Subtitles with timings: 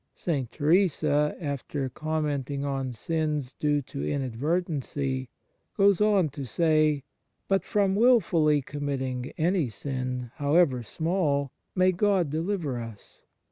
[0.15, 0.51] St.
[0.51, 5.29] Teresa, after com menting on sins due to inadvertency,
[5.77, 7.03] goes on to say:"
[7.47, 13.21] But from wilfully committing any sin, however small, may God deliver us